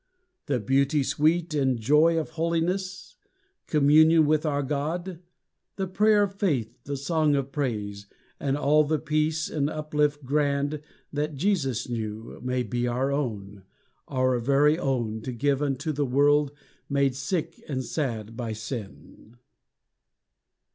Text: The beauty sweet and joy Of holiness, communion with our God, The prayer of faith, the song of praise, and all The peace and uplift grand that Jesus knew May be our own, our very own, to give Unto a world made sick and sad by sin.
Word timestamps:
The 0.47 0.59
beauty 0.59 1.03
sweet 1.03 1.53
and 1.53 1.77
joy 1.79 2.17
Of 2.17 2.31
holiness, 2.31 3.17
communion 3.67 4.25
with 4.25 4.47
our 4.47 4.63
God, 4.63 5.19
The 5.75 5.85
prayer 5.85 6.23
of 6.23 6.33
faith, 6.33 6.83
the 6.85 6.97
song 6.97 7.35
of 7.35 7.51
praise, 7.51 8.07
and 8.39 8.57
all 8.57 8.83
The 8.83 8.97
peace 8.97 9.47
and 9.47 9.69
uplift 9.69 10.25
grand 10.25 10.81
that 11.13 11.35
Jesus 11.35 11.87
knew 11.87 12.39
May 12.43 12.63
be 12.63 12.87
our 12.87 13.11
own, 13.11 13.61
our 14.07 14.39
very 14.39 14.79
own, 14.79 15.21
to 15.21 15.31
give 15.31 15.61
Unto 15.61 15.93
a 15.95 16.03
world 16.03 16.49
made 16.89 17.13
sick 17.15 17.63
and 17.69 17.83
sad 17.83 18.35
by 18.35 18.53
sin. 18.53 19.37